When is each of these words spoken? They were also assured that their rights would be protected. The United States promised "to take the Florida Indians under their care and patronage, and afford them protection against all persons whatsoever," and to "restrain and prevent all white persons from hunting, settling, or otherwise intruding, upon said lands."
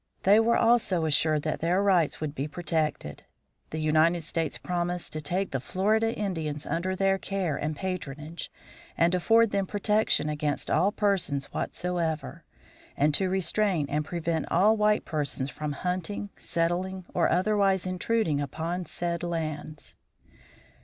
They 0.23 0.39
were 0.39 0.57
also 0.57 1.05
assured 1.05 1.43
that 1.43 1.59
their 1.61 1.79
rights 1.83 2.19
would 2.19 2.33
be 2.33 2.47
protected. 2.47 3.21
The 3.69 3.77
United 3.77 4.23
States 4.23 4.57
promised 4.57 5.13
"to 5.13 5.21
take 5.21 5.51
the 5.51 5.59
Florida 5.59 6.11
Indians 6.11 6.65
under 6.65 6.95
their 6.95 7.19
care 7.19 7.55
and 7.55 7.75
patronage, 7.75 8.51
and 8.97 9.13
afford 9.13 9.51
them 9.51 9.67
protection 9.67 10.27
against 10.27 10.71
all 10.71 10.91
persons 10.91 11.53
whatsoever," 11.53 12.43
and 12.97 13.13
to 13.13 13.29
"restrain 13.29 13.85
and 13.91 14.03
prevent 14.03 14.49
all 14.51 14.75
white 14.75 15.05
persons 15.05 15.51
from 15.51 15.73
hunting, 15.73 16.31
settling, 16.35 17.05
or 17.13 17.29
otherwise 17.29 17.85
intruding, 17.85 18.41
upon 18.41 18.85
said 18.85 19.21
lands." 19.21 19.95